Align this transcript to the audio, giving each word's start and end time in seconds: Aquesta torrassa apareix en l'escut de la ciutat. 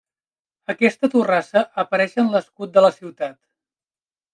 Aquesta 0.75 1.11
torrassa 1.15 1.63
apareix 1.85 2.19
en 2.25 2.35
l'escut 2.37 2.77
de 2.79 2.87
la 2.89 2.95
ciutat. 3.01 3.41